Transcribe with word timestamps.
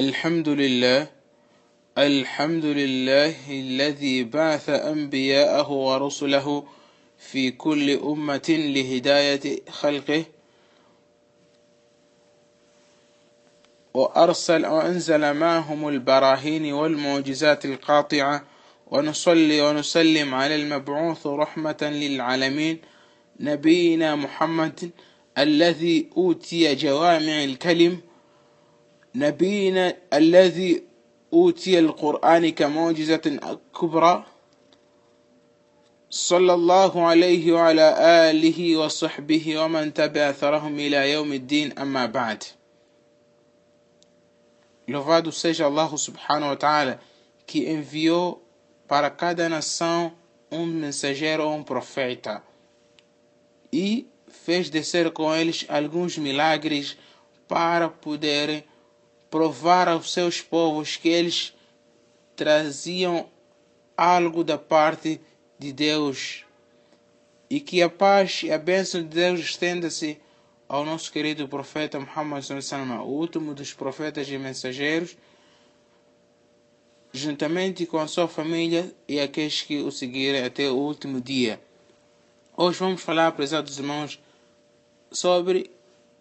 الحمد 0.00 0.48
لله 0.48 1.06
الحمد 1.98 2.64
لله 2.64 3.34
الذي 3.50 4.24
بعث 4.24 4.68
أنبياءه 4.68 5.70
ورسله 5.70 6.64
في 7.18 7.50
كل 7.50 7.90
أمة 7.90 8.48
لهداية 8.48 9.44
خلقه 9.70 10.24
وأرسل 13.94 14.66
وأنزل 14.66 15.34
معهم 15.34 15.88
البراهين 15.88 16.72
والمعجزات 16.72 17.64
القاطعة 17.64 18.44
ونصلي 18.86 19.60
ونسلم 19.62 20.34
على 20.34 20.54
المبعوث 20.54 21.26
رحمة 21.26 21.80
للعالمين 21.82 22.78
نبينا 23.40 24.14
محمد 24.16 24.90
الذي 25.38 26.06
أوتي 26.16 26.74
جوامع 26.74 27.44
الكلم 27.44 28.00
نبينا 29.14 29.96
الذي 30.12 30.82
أوتي 31.32 31.78
القرآن 31.78 32.48
كمعجزة 32.48 33.40
كبرى 33.80 34.24
صلى 36.10 36.54
الله 36.54 37.06
عليه 37.06 37.52
وعلى 37.52 37.94
آله 38.30 38.76
وصحبه 38.76 39.58
ومن 39.58 39.94
تبع 39.94 40.30
أثرهم 40.30 40.78
إلى 40.78 41.12
يوم 41.12 41.32
الدين 41.32 41.78
أما 41.78 42.06
بعد 42.06 42.44
Louvado 44.88 45.30
seja 45.30 45.66
Allah 45.66 45.86
subhanahu 45.96 46.48
wa 46.48 46.56
ta'ala 46.56 47.00
que 47.46 47.70
enviou 47.70 48.42
para 48.88 49.08
cada 49.08 49.48
nação 49.48 50.12
um 50.50 50.66
mensageiro 50.66 51.44
ou 51.44 51.54
um 51.54 51.62
profeta 51.62 52.42
e 53.72 54.08
fez 54.26 54.68
descer 54.68 55.12
com 55.12 55.32
eles 55.32 55.64
alguns 55.68 56.18
milagres 56.18 56.96
para 57.46 57.88
poderem 57.88 58.64
provar 59.30 59.88
aos 59.88 60.12
seus 60.12 60.40
povos 60.40 60.96
que 60.96 61.08
eles 61.08 61.54
traziam 62.34 63.28
algo 63.96 64.42
da 64.42 64.58
parte 64.58 65.20
de 65.58 65.72
Deus 65.72 66.44
e 67.48 67.60
que 67.60 67.82
a 67.82 67.88
paz 67.88 68.42
e 68.42 68.52
a 68.52 68.58
bênção 68.58 69.02
de 69.02 69.08
Deus 69.08 69.40
estenda-se 69.40 70.20
ao 70.68 70.84
nosso 70.84 71.10
querido 71.10 71.48
profeta 71.48 71.98
Muhammad 71.98 72.44
o 73.04 73.08
último 73.08 73.54
dos 73.54 73.72
profetas 73.72 74.28
e 74.28 74.38
mensageiros, 74.38 75.16
juntamente 77.12 77.84
com 77.86 77.98
a 77.98 78.06
sua 78.06 78.28
família 78.28 78.94
e 79.08 79.18
aqueles 79.18 79.62
que 79.62 79.82
o 79.82 79.90
seguirem 79.90 80.44
até 80.44 80.70
o 80.70 80.76
último 80.76 81.20
dia. 81.20 81.60
Hoje 82.56 82.78
vamos 82.78 83.02
falar, 83.02 83.32
prezados 83.32 83.78
irmãos, 83.78 84.20
sobre 85.10 85.70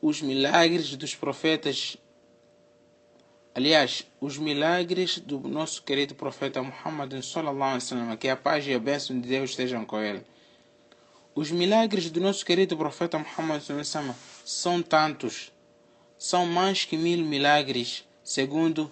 os 0.02 0.22
milagres 0.22 0.96
dos 0.96 1.14
profetas. 1.14 1.96
Aliás, 3.60 4.06
os 4.22 4.38
milagres 4.38 5.20
do 5.20 5.38
nosso 5.42 5.84
querido 5.84 6.16
profeta 6.16 6.64
Muhammad 6.64 7.12
sallallahu 7.22 7.72
alaihi 7.72 7.84
wasallam, 7.84 8.16
que 8.16 8.30
a 8.30 8.38
paz 8.38 8.66
e 8.66 8.74
a 8.74 8.80
bênção 8.80 9.20
de 9.20 9.28
Deus 9.28 9.50
estejam 9.50 9.84
com 9.84 10.00
ele. 10.00 10.22
Os 11.36 11.52
milagres 11.52 12.10
do 12.10 12.22
nosso 12.22 12.46
querido 12.46 12.78
profeta 12.78 13.20
Muhammad 13.20 13.62
sallallahu 13.62 14.16
são 14.46 14.82
tantos, 14.82 15.52
são 16.18 16.46
mais 16.46 16.86
que 16.86 16.96
mil 16.96 17.26
milagres, 17.26 18.06
segundo 18.24 18.90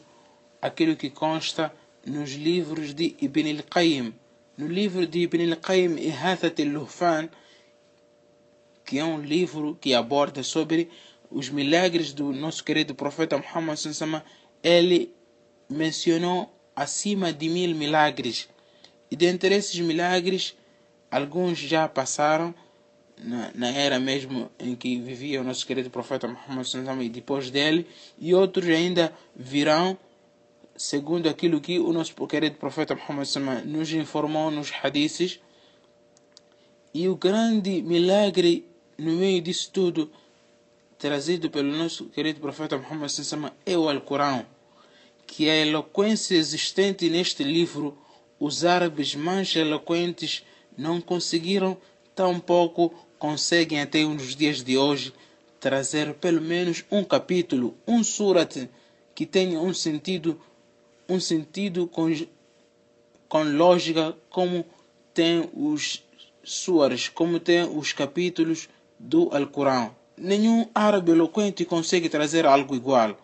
aquilo 0.61 0.97
que 0.97 1.09
consta 1.09 1.73
nos 2.05 2.33
livros 2.33 2.93
de 2.93 3.15
Ibn 3.21 3.49
al-Qayyim. 3.59 4.13
No 4.57 4.67
livro 4.67 5.07
de 5.07 5.19
Ibn 5.19 5.53
al-Qayyim, 5.53 5.97
Ihathat 5.97 6.61
al-Luhfan, 6.61 7.29
que 8.83 8.99
é 8.99 9.05
um 9.05 9.21
livro 9.21 9.77
que 9.79 9.93
aborda 9.93 10.43
sobre 10.43 10.89
os 11.31 11.49
milagres 11.49 12.11
do 12.11 12.33
nosso 12.33 12.65
querido 12.65 12.93
profeta 12.93 13.37
Muhammad 13.37 13.77
ele 14.63 15.13
mencionou 15.69 16.53
acima 16.75 17.33
de 17.33 17.49
mil 17.49 17.75
milagres. 17.75 18.47
E 19.09 19.15
dentre 19.15 19.55
esses 19.55 19.79
milagres, 19.79 20.55
alguns 21.09 21.57
já 21.57 21.87
passaram 21.87 22.53
na, 23.17 23.51
na, 23.55 23.69
era 23.69 23.99
mesmo 23.99 24.51
em 24.59 24.75
que 24.75 24.99
vivia 24.99 25.41
o 25.41 25.43
nosso 25.43 25.65
querido 25.65 25.89
profeta 25.89 26.27
Muhammad 26.27 26.67
e 27.01 27.09
depois 27.09 27.49
dele, 27.49 27.87
e 28.17 28.33
outros 28.33 28.67
ainda 28.69 29.13
virão, 29.35 29.97
segundo 30.75 31.27
aquilo 31.27 31.59
que 31.59 31.79
o 31.79 31.91
nosso 31.91 32.13
querido 32.27 32.57
profeta 32.57 32.95
Muhammad 32.95 33.27
nos 33.65 33.91
informou 33.91 34.51
nos 34.51 34.71
hadiths. 34.71 35.39
E 36.93 37.07
o 37.07 37.15
grande 37.15 37.81
milagre 37.81 38.65
no 38.97 39.13
meio 39.13 39.41
disso 39.41 39.69
tudo, 39.71 40.11
trazido 40.97 41.49
pelo 41.49 41.75
nosso 41.75 42.05
querido 42.05 42.39
profeta 42.39 42.77
Muhammad 42.77 43.11
é 43.65 43.77
o 43.77 43.89
Alcorão, 43.89 44.45
que 45.25 45.49
a 45.49 45.55
eloquência 45.55 46.35
existente 46.35 47.09
neste 47.09 47.43
livro, 47.43 47.97
os 48.39 48.65
árabes 48.65 49.13
mais 49.13 49.55
eloquentes 49.55 50.43
não 50.77 50.99
conseguiram 51.01 51.77
tampouco 52.15 52.93
conseguem 53.19 53.81
até 53.81 54.03
nos 54.03 54.35
dias 54.35 54.63
de 54.63 54.77
hoje 54.77 55.13
trazer 55.59 56.13
pelo 56.15 56.41
menos 56.41 56.83
um 56.89 57.03
capítulo, 57.03 57.75
um 57.87 58.03
surat 58.03 58.67
que 59.13 59.25
tenha 59.25 59.59
um 59.59 59.73
sentido, 59.73 60.39
um 61.09 61.19
sentido 61.19 61.87
com, 61.87 62.07
com 63.27 63.43
lógica 63.43 64.15
como 64.29 64.65
tem 65.13 65.49
os 65.53 66.03
suras, 66.43 67.09
como 67.09 67.39
tem 67.39 67.63
os 67.63 67.91
capítulos 67.91 68.69
do 68.99 69.29
Alcorão. 69.35 69.95
Nenhum 70.17 70.67
árabe 70.73 71.11
eloquente 71.11 71.63
consegue 71.63 72.09
trazer 72.09 72.45
algo 72.45 72.75
igual, 72.75 73.15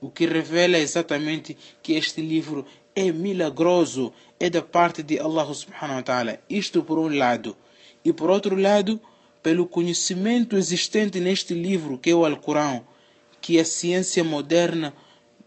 o 0.00 0.10
que 0.10 0.26
revela 0.26 0.76
exatamente 0.76 1.56
que 1.80 1.92
este 1.92 2.20
livro 2.20 2.66
é 2.96 3.12
milagroso, 3.12 4.12
é 4.40 4.50
da 4.50 4.60
parte 4.60 5.04
de 5.04 5.20
Allah 5.20 5.54
subhanahu 5.54 5.98
wa 5.98 6.02
ta'ala. 6.02 6.40
Isto 6.50 6.82
por 6.82 6.98
um 6.98 7.16
lado. 7.16 7.56
E 8.04 8.12
por 8.12 8.28
outro 8.28 8.56
lado, 8.56 9.00
pelo 9.40 9.66
conhecimento 9.66 10.56
existente 10.56 11.20
neste 11.20 11.54
livro, 11.54 11.96
que 11.96 12.10
é 12.10 12.14
o 12.14 12.24
Alcorão, 12.24 12.84
que 13.40 13.60
a 13.60 13.64
ciência 13.64 14.24
moderna 14.24 14.92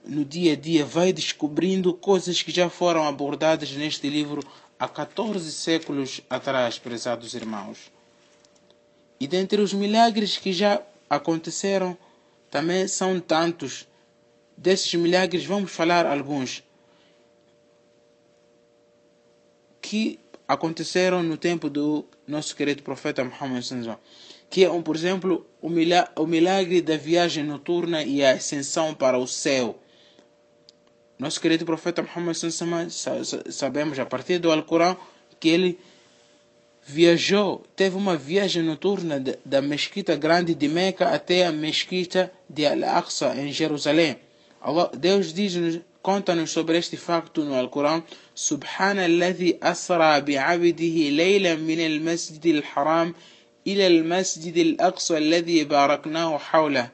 no 0.06 0.24
dia 0.24 0.54
a 0.54 0.56
dia 0.56 0.86
vai 0.86 1.12
descobrindo 1.12 1.94
coisas 1.94 2.42
que 2.42 2.52
já 2.52 2.70
foram 2.70 3.06
abordadas 3.06 3.72
neste 3.72 4.10
livro 4.10 4.42
há 4.80 4.88
14 4.88 5.52
séculos 5.52 6.22
atrás, 6.30 6.80
prezados 6.80 7.34
irmãos. 7.34 7.95
E 9.26 9.28
dentre 9.28 9.60
os 9.60 9.74
milagres 9.74 10.38
que 10.38 10.54
já 10.54 10.80
aconteceram, 11.10 11.98
também 12.52 12.88
são 12.88 13.20
tantos. 13.20 13.88
Desses 14.56 14.94
milagres 14.94 15.44
vamos 15.44 15.72
falar 15.72 16.06
alguns 16.06 16.64
que 19.82 20.20
aconteceram 20.48 21.24
no 21.24 21.38
tempo 21.38 21.72
do 21.72 22.06
nosso 22.28 22.56
querido 22.56 22.84
profeta 22.84 23.24
Muhammad 23.24 23.66
que 24.48 24.64
é, 24.64 24.70
um, 24.70 24.84
por 24.84 24.96
exemplo, 24.96 25.44
o 25.60 26.28
milagre 26.28 26.80
da 26.80 26.96
viagem 26.96 27.44
noturna 27.44 28.04
e 28.04 28.24
a 28.24 28.34
ascensão 28.34 28.94
para 28.94 29.18
o 29.18 29.26
céu. 29.26 29.82
Nosso 31.18 31.42
querido 31.42 31.66
profeta 31.66 32.04
Muhammad 32.04 32.38
sabemos 33.50 33.98
a 33.98 34.06
partir 34.06 34.38
do 34.38 34.52
Alcorão 34.52 34.96
que 35.40 35.50
ele 35.50 35.80
viajou, 36.86 37.64
teve 37.76 37.98
uma 37.98 38.16
viagem 38.16 38.62
noturna 38.62 39.20
da 39.44 39.62
mesquita 39.62 40.16
grande 40.16 40.54
de 40.54 40.68
Meca 40.68 41.10
até 41.10 41.46
a 41.46 41.52
mesquita 41.52 42.32
de 42.48 42.66
Al-Aqsa, 42.66 43.36
em 43.36 43.52
Jerusalém. 43.52 44.18
Allah, 44.62 44.92
Deus 44.96 45.34
diz-nos, 45.34 45.80
conta-nos 46.02 46.52
sobre 46.52 46.78
este 46.78 46.96
facto 46.96 47.44
no 47.44 47.56
Alcorão, 47.56 48.04
Subhanalladhi 48.36 49.58
asra 49.60 50.22
bi'abdihi 50.22 51.10
leilan 51.10 51.58
min 51.58 51.80
al-masjid 51.80 52.56
al-haram 52.56 53.16
ila 53.66 53.86
al-masjid 53.86 54.56
al-aqsa 54.56 55.18
alladhi 55.18 55.66
baraknahu 55.66 56.40
hawla. 56.52 56.92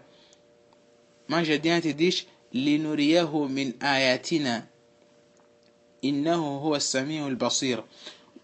Mais 1.28 1.50
adiante 1.50 1.92
diz, 1.94 2.26
linuriyahu 2.54 3.50
min 3.50 3.74
ayatina. 3.80 4.72
إنه 6.04 6.58
هو 6.58 6.76
al-basir. 6.76 7.84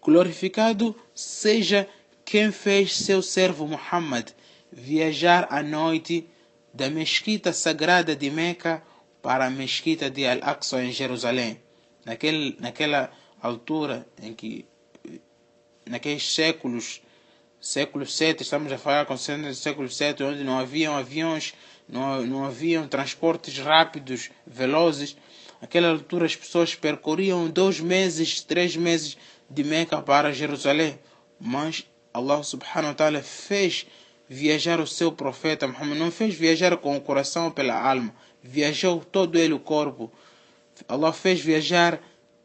Glorificado 0.07 0.95
seja 1.13 1.85
quem 2.23 2.49
fez 2.49 2.95
seu 2.95 3.21
servo 3.21 3.67
Muhammad 3.67 4.29
viajar 4.71 5.45
à 5.49 5.61
noite 5.61 6.25
da 6.73 6.89
mesquita 6.89 7.51
sagrada 7.51 8.15
de 8.15 8.31
Meca 8.31 8.81
para 9.21 9.47
a 9.47 9.49
mesquita 9.49 10.09
de 10.09 10.25
Al-Aqsa 10.25 10.81
em 10.81 10.93
Jerusalém. 10.93 11.59
naquele, 12.05 12.55
naquela 12.57 13.11
altura 13.41 14.07
em 14.23 14.33
que, 14.33 14.65
naqueles 15.85 16.33
séculos, 16.33 17.01
século 17.59 18.05
7, 18.05 18.43
estamos 18.43 18.71
a 18.71 18.77
falar 18.77 19.05
com 19.05 19.17
século 19.17 19.89
7, 19.89 20.23
onde 20.23 20.41
não 20.41 20.57
haviam 20.57 20.95
aviões, 20.95 21.53
não, 21.85 22.25
não 22.25 22.45
haviam 22.45 22.87
transportes 22.87 23.57
rápidos, 23.59 24.29
velozes. 24.45 25.17
Naquela 25.61 25.89
altura 25.89 26.25
as 26.25 26.35
pessoas 26.35 26.75
percorriam 26.75 27.49
dois 27.49 27.81
meses, 27.81 28.41
três 28.41 28.77
meses 28.77 29.17
de 29.49 29.63
Meca 29.63 30.01
para 30.01 30.31
Jerusalém. 30.31 30.99
Mas 31.39 31.87
Allah 32.13 32.43
subhanahu 32.43 32.89
wa 32.89 32.93
ta'ala 32.93 33.21
fez 33.21 33.85
viajar 34.27 34.79
o 34.79 34.87
seu 34.87 35.11
profeta 35.11 35.67
Muhammad, 35.67 35.97
não 35.97 36.11
fez 36.11 36.35
viajar 36.35 36.75
com 36.77 36.97
o 36.97 37.01
coração 37.01 37.49
pela 37.51 37.79
alma, 37.79 38.13
viajou 38.43 38.99
todo 38.99 39.37
ele 39.37 39.53
o 39.53 39.59
corpo. 39.59 40.11
Allah 40.87 41.13
fez 41.13 41.39
viajar 41.39 42.01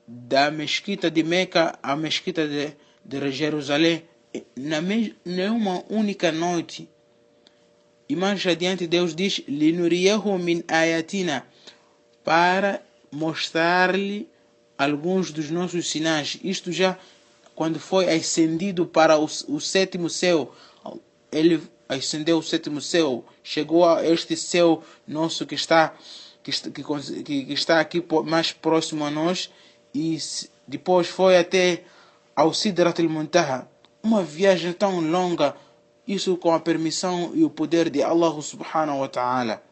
da 0.06 0.50
mesquita 0.50 1.10
de 1.10 1.22
Meca 1.22 1.78
à 1.82 1.96
mesquita 1.96 2.46
de, 2.46 2.72
de 3.04 3.32
Jerusalém 3.32 4.04
na 4.56 4.78
uma 5.50 5.84
única 5.88 6.32
noite. 6.32 6.88
E 8.08 8.16
mais 8.16 8.46
adiante 8.46 8.86
Deus 8.86 9.14
diz: 9.14 9.42
Linuriyahu 9.48 10.38
min 10.38 10.62
ayatina 10.68 11.46
para 12.24 12.82
mostrar-lhe 13.10 14.28
alguns 14.82 15.30
dos 15.32 15.50
nossos 15.50 15.90
sinais. 15.90 16.38
Isto 16.42 16.72
já 16.72 16.98
quando 17.54 17.78
foi 17.78 18.08
ascendido 18.12 18.86
para 18.86 19.18
o, 19.18 19.24
o 19.24 19.60
sétimo 19.60 20.08
céu, 20.08 20.54
ele 21.30 21.62
ascendeu 21.88 22.38
o 22.38 22.42
sétimo 22.42 22.80
céu, 22.80 23.24
chegou 23.42 23.84
a 23.84 24.06
este 24.06 24.36
céu 24.36 24.82
nosso 25.06 25.46
que 25.46 25.54
está 25.54 25.94
que, 26.42 26.50
que, 26.50 27.44
que 27.44 27.52
está 27.52 27.80
aqui 27.80 28.04
mais 28.24 28.52
próximo 28.52 29.04
a 29.04 29.10
nós 29.10 29.50
e 29.94 30.18
depois 30.66 31.06
foi 31.06 31.36
até 31.38 31.84
ao 32.34 32.52
Sidratul 32.52 33.08
Muntaha. 33.08 33.68
Uma 34.02 34.24
viagem 34.24 34.72
tão 34.72 35.00
longa, 35.00 35.54
isso 36.08 36.36
com 36.36 36.52
a 36.52 36.58
permissão 36.58 37.30
e 37.34 37.44
o 37.44 37.50
poder 37.50 37.88
de 37.88 38.02
Allah 38.02 38.42
subhanahu 38.42 39.00
wa 39.00 39.08
ta'ala. 39.08 39.62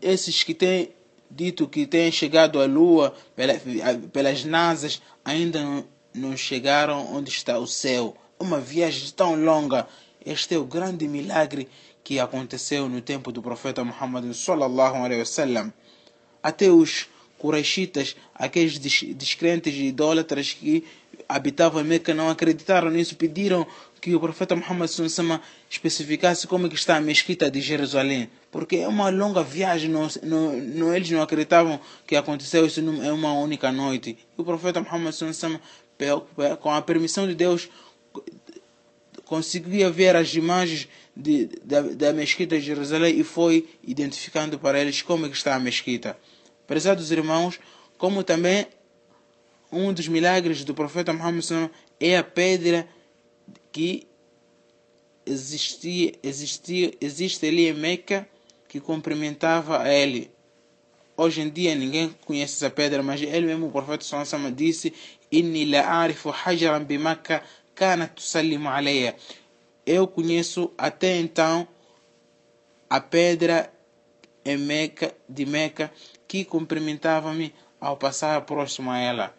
Esses 0.00 0.42
que 0.42 0.54
têm 0.54 0.94
dito 1.34 1.66
que 1.66 1.86
têm 1.86 2.12
chegado 2.12 2.60
à 2.60 2.66
Lua 2.66 3.14
pelas 4.12 4.44
nasas 4.44 5.00
ainda 5.24 5.84
não, 6.14 6.36
chegaram 6.36 7.14
onde 7.14 7.30
está 7.30 7.58
o 7.58 7.66
céu. 7.66 8.14
Uma 8.38 8.60
viagem 8.60 9.10
tão 9.10 9.34
longa. 9.34 9.86
Este 10.24 10.54
é 10.54 10.58
o 10.58 10.64
grande 10.64 11.08
milagre 11.08 11.68
que 12.04 12.18
aconteceu 12.18 12.88
no 12.88 13.00
tempo 13.00 13.32
do 13.32 13.40
profeta 13.40 13.82
Muhammad 13.84 14.32
sallallahu 14.34 14.96
alaihi 14.96 15.20
wasallam. 15.20 15.72
Até 16.42 16.70
os 16.70 17.06
Quraishitas, 17.38 18.14
aqueles 18.34 18.78
descrentes 18.78 19.74
idólatras 19.74 20.52
que 20.52 20.84
habitavam 21.28 21.80
em 21.80 21.84
Meca, 21.84 22.14
não 22.14 22.28
acreditaram 22.28 22.90
nisso, 22.90 23.16
pediram 23.16 23.66
que 24.02 24.16
o 24.16 24.20
profeta 24.20 24.56
Muhammad 24.56 24.90
sallallahu 24.90 25.40
especificasse 25.70 26.48
como 26.48 26.66
é 26.66 26.68
que 26.68 26.74
está 26.74 26.96
a 26.96 27.00
mesquita 27.00 27.48
de 27.48 27.60
Jerusalém, 27.60 28.28
porque 28.50 28.78
é 28.78 28.88
uma 28.88 29.08
longa 29.08 29.44
viagem, 29.44 29.88
não, 29.88 30.08
não, 30.24 30.94
eles 30.94 31.08
não 31.08 31.22
acreditavam 31.22 31.80
que 32.04 32.16
aconteceu 32.16 32.66
isso 32.66 32.80
em 32.80 33.10
uma 33.12 33.32
única 33.32 33.70
noite. 33.70 34.18
E 34.36 34.40
o 34.40 34.44
profeta 34.44 34.80
Muhammad 34.80 35.14
sallallahu 35.14 35.60
com 36.60 36.70
a 36.72 36.82
permissão 36.82 37.28
de 37.28 37.34
Deus, 37.36 37.68
conseguia 39.24 39.88
ver 39.88 40.16
as 40.16 40.34
imagens 40.34 40.88
de, 41.16 41.46
da, 41.62 41.80
da 41.82 42.12
mesquita 42.12 42.58
de 42.58 42.66
Jerusalém 42.66 43.20
e 43.20 43.22
foi 43.22 43.68
identificando 43.84 44.58
para 44.58 44.80
eles 44.80 45.00
como 45.00 45.26
é 45.26 45.28
que 45.28 45.36
está 45.36 45.54
a 45.54 45.60
mesquita. 45.60 46.18
Prezados 46.66 47.12
irmãos, 47.12 47.60
como 47.96 48.24
também 48.24 48.66
um 49.70 49.92
dos 49.92 50.08
milagres 50.08 50.64
do 50.64 50.74
profeta 50.74 51.12
Muhammad 51.12 51.70
é 52.00 52.18
a 52.18 52.24
pedra 52.24 52.88
que 53.72 54.06
existia, 55.24 56.12
existia, 56.22 56.92
existe 57.00 57.46
ali 57.46 57.68
em 57.68 57.72
Meca 57.72 58.28
que 58.68 58.80
cumprimentava 58.80 59.82
a 59.82 59.92
ele. 59.92 60.30
Hoje 61.16 61.40
em 61.40 61.50
dia 61.50 61.74
ninguém 61.74 62.14
conhece 62.24 62.54
essa 62.54 62.70
pedra, 62.70 63.02
mas 63.02 63.20
ele 63.20 63.46
mesmo, 63.46 63.66
o 63.66 63.70
profeta 63.70 64.04
Sallallahu 64.04 64.50
disse: 64.52 64.92
Inni 65.30 65.64
la 65.64 65.86
arifu 65.86 66.30
hajaran 66.30 66.84
bi 66.84 66.98
Makkah 66.98 67.42
kanat 67.74 68.14
tusallimu 68.14 68.68
alayya. 68.68 69.16
Eu 69.84 70.06
conheço 70.06 70.70
até 70.78 71.18
então 71.18 71.66
a 72.88 73.00
pedra 73.00 73.72
em 74.44 74.56
Meca, 74.56 75.14
de 75.28 75.46
Meca 75.46 75.92
que 76.26 76.44
cumprimentava-me 76.44 77.54
ao 77.80 77.96
passar 77.96 78.40
próximo 78.42 78.90
a 78.90 78.98
ela. 78.98 79.34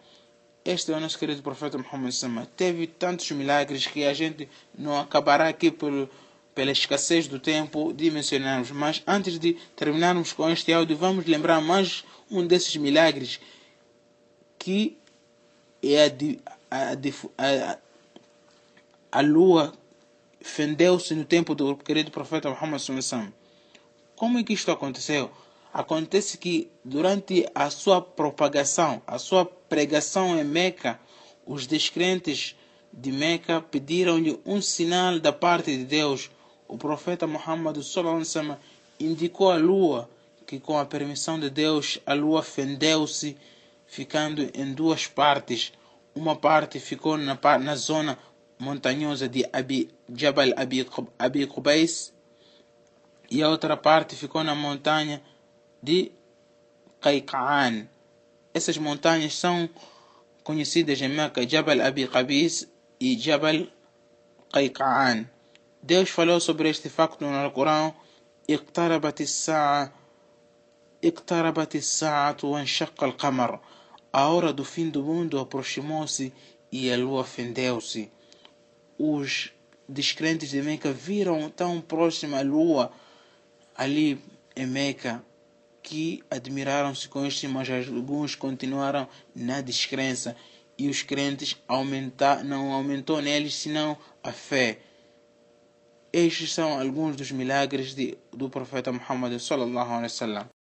Este 0.66 0.94
é 0.94 0.96
o 0.96 1.00
nosso 1.00 1.20
querido 1.20 1.42
profeta 1.44 1.78
Muhammad 1.78 2.14
Sama. 2.14 2.48
Teve 2.56 2.88
tantos 2.88 3.30
milagres 3.32 3.86
que 3.86 4.06
a 4.06 4.14
gente 4.14 4.48
não 4.78 4.98
acabará 4.98 5.50
aqui 5.50 5.70
por, 5.70 6.10
pela 6.56 6.72
escassez 6.72 7.28
do 7.28 7.38
tempo 7.38 7.92
de 7.92 8.10
mencionarmos. 8.10 8.72
Mas 8.72 9.04
antes 9.06 9.38
de 9.38 9.56
terminarmos 9.76 10.32
com 10.32 10.50
este 10.50 10.72
áudio, 10.72 10.96
vamos 10.96 11.26
lembrar 11.26 11.60
mais 11.60 12.06
um 12.32 12.48
desses 12.48 12.78
milagres 12.78 13.42
que 14.58 14.98
é 15.84 16.06
a, 16.06 16.12
a, 16.72 17.72
a, 17.74 17.78
a 19.12 19.22
lua 19.22 19.74
fendeu-se 20.40 21.14
no 21.14 21.26
tempo 21.26 21.54
do 21.54 21.76
querido 21.76 22.10
profeta 22.10 22.50
Muhammad 22.50 22.82
Como 24.16 24.38
é 24.38 24.44
que 24.44 24.54
isto 24.54 24.72
aconteceu? 24.72 25.30
Acontece 25.74 26.38
que 26.38 26.70
durante 26.86 27.50
a 27.56 27.68
sua 27.72 28.00
propagação, 28.00 29.02
a 29.08 29.18
sua 29.18 29.44
pregação 29.44 30.40
em 30.40 30.44
Meca, 30.44 31.00
os 31.48 31.66
descrentes 31.66 32.56
de 32.94 33.12
Meca 33.12 33.60
pediram-lhe 33.60 34.40
um 34.46 34.62
sinal 34.62 35.20
da 35.20 35.34
parte 35.34 35.76
de 35.76 35.84
Deus. 35.84 36.30
O 36.68 36.78
profeta 36.78 37.26
Muhammad 37.26 37.78
indicou 39.00 39.50
a 39.50 39.56
lua, 39.56 40.08
que 40.46 40.60
com 40.60 40.78
a 40.78 40.86
permissão 40.86 41.40
de 41.40 41.50
Deus, 41.50 42.00
a 42.06 42.14
lua 42.14 42.44
fendeu-se 42.44 43.36
ficando 43.88 44.48
em 44.54 44.74
duas 44.74 45.08
partes. 45.08 45.74
Uma 46.14 46.36
parte 46.36 46.80
ficou 46.80 47.18
na, 47.18 47.36
na 47.60 47.76
zona 47.76 48.20
montanhosa 48.60 49.28
de 49.28 49.44
Abi, 49.52 49.90
Jabal 50.16 50.50
Abi, 50.56 50.88
Abi 51.18 51.48
Qubais 51.48 52.14
e 53.32 53.42
a 53.42 53.50
outra 53.50 53.76
parte 53.76 54.16
ficou 54.16 54.44
na 54.44 54.54
montanha 54.54 55.20
de 55.84 56.14
Qaiqan. 57.02 57.90
Essas 58.54 58.78
montanhas 58.78 59.36
são 59.36 59.70
conhecidas 60.44 61.02
em 61.02 61.10
Meca, 61.10 61.48
Jabal 61.48 61.82
Abi 61.82 62.08
Qabis 62.08 62.68
e 63.00 63.20
Jabal 63.20 63.68
Qaiqan. 64.54 65.28
Deus 65.82 66.10
falou 66.10 66.40
sobre 66.40 66.70
este 66.70 66.88
facto 66.88 67.22
no 67.22 67.36
Alcorão: 67.36 67.94
"Iqtarabat 68.48 69.24
as-sa'a, 69.24 69.92
iqtarabat 71.02 71.78
as-sa'atu 71.78 72.52
wa 72.52 72.60
anshaqqa. 72.62 73.60
A 74.14 74.28
hora 74.30 74.54
do 74.54 74.64
fim 74.64 74.90
do 74.90 75.04
mundo 75.04 75.38
aproximou-se 75.38 76.32
e 76.72 76.90
a 76.94 76.96
lua 76.96 77.26
fendeu-se. 77.26 78.10
Os 78.98 79.52
descrentes 79.90 80.52
de 80.52 80.62
Meca 80.62 80.94
viram 80.94 81.50
tão 81.50 81.82
próxima 81.82 82.40
a 82.40 82.44
lua 82.44 82.94
ali 83.76 84.22
em 84.56 84.68
Meca 84.68 85.22
que 85.84 86.24
admiraram-se 86.32 87.10
com 87.10 87.26
isto, 87.26 87.48
mas 87.50 87.70
alguns 87.70 88.34
continuaram 88.34 89.08
na 89.36 89.60
descrença 89.60 90.36
e 90.78 90.88
os 90.88 91.04
crentes 91.04 91.56
aumentar, 91.68 92.44
não 92.44 92.72
aumentou 92.72 93.22
neles 93.22 93.54
senão 93.54 93.98
a 94.24 94.32
fé. 94.32 94.80
Estes 96.12 96.54
são 96.54 96.80
alguns 96.80 97.16
dos 97.16 97.32
milagres 97.32 97.94
de, 97.94 98.18
do 98.32 98.50
profeta 98.50 98.92
Muhammad 98.92 99.38
sallallahu 99.40 99.90
alaihi 99.90 100.04
wasallam. 100.04 100.53